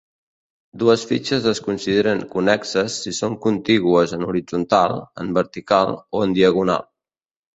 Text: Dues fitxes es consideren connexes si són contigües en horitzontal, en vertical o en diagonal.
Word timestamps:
Dues 0.83 1.01
fitxes 1.09 1.43
es 1.51 1.59
consideren 1.65 2.23
connexes 2.31 2.95
si 3.03 3.13
són 3.17 3.37
contigües 3.43 4.15
en 4.17 4.25
horitzontal, 4.31 4.97
en 5.25 5.29
vertical 5.39 5.93
o 6.21 6.25
en 6.29 6.37
diagonal. 6.39 6.89